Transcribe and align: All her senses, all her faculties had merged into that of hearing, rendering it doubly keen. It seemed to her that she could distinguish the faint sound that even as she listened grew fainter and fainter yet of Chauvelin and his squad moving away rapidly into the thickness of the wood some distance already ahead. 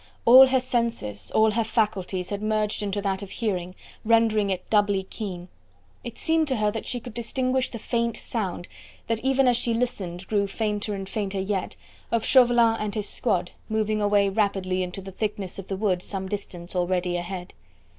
All 0.25 0.47
her 0.47 0.59
senses, 0.59 1.29
all 1.29 1.51
her 1.51 1.63
faculties 1.63 2.31
had 2.31 2.41
merged 2.41 2.81
into 2.81 3.03
that 3.03 3.21
of 3.21 3.29
hearing, 3.29 3.75
rendering 4.03 4.49
it 4.49 4.67
doubly 4.71 5.03
keen. 5.03 5.47
It 6.03 6.17
seemed 6.17 6.47
to 6.47 6.55
her 6.55 6.71
that 6.71 6.87
she 6.87 6.99
could 6.99 7.13
distinguish 7.13 7.69
the 7.69 7.77
faint 7.77 8.17
sound 8.17 8.67
that 9.05 9.23
even 9.23 9.47
as 9.47 9.57
she 9.57 9.75
listened 9.75 10.25
grew 10.25 10.47
fainter 10.47 10.95
and 10.95 11.07
fainter 11.07 11.39
yet 11.39 11.75
of 12.11 12.25
Chauvelin 12.25 12.77
and 12.79 12.95
his 12.95 13.07
squad 13.07 13.51
moving 13.69 14.01
away 14.01 14.27
rapidly 14.27 14.81
into 14.81 15.01
the 15.01 15.11
thickness 15.11 15.59
of 15.59 15.67
the 15.67 15.77
wood 15.77 16.01
some 16.01 16.27
distance 16.27 16.75
already 16.75 17.15
ahead. 17.15 17.53